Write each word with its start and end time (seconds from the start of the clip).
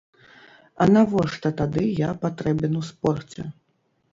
А 0.85 0.87
навошта 0.95 1.51
тады 1.61 1.83
я 1.99 2.09
патрэбен 2.25 2.73
у 2.81 2.83
спорце? 2.91 3.41